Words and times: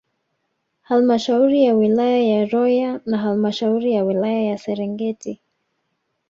Halmashauri 0.81 1.63
ya 1.65 1.75
Wilaya 1.75 2.17
ya 2.27 2.45
Rolya 2.45 3.01
na 3.05 3.17
Halmashauri 3.17 3.91
ya 3.93 4.03
wilaya 4.03 4.41
ya 4.43 4.57
Serengeti 4.57 5.41